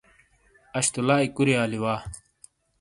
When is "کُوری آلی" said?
1.35-1.79